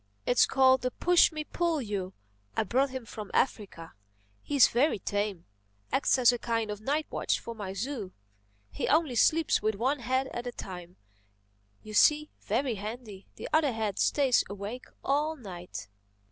[0.25, 2.13] It's called the 'pushmi pullyu.'
[2.57, 3.93] I brought him from Africa.
[4.41, 8.11] He's very tame—acts as a kind of night watchman for my zoo.
[8.71, 10.95] He only sleeps with one head at a time,
[11.83, 15.87] you see—very handy—the other head stays awake all night."